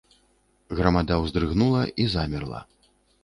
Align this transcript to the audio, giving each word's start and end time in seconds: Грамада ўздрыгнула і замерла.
Грамада 0.79 1.17
ўздрыгнула 1.25 1.81
і 2.05 2.09
замерла. 2.17 2.61